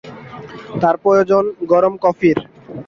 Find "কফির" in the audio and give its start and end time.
2.03-2.37